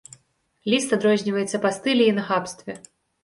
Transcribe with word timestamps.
Ліст 0.73 0.95
адрозніваецца 0.97 1.61
па 1.65 1.73
стылі 1.77 2.03
і 2.09 2.17
нахабстве. 2.21 2.79